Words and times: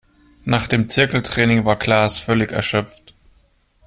Nach 0.45 0.65
dem 0.65 0.89
Zirkeltraining 0.89 1.63
war 1.63 1.77
Klaas 1.77 2.17
völlig 2.17 2.51
erschöpft. 2.51 3.13